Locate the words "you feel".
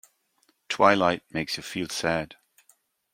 1.57-1.87